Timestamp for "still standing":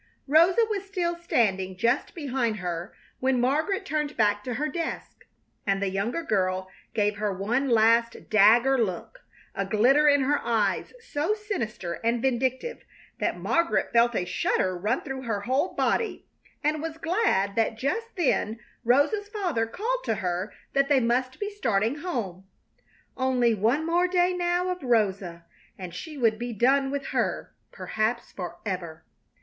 0.83-1.77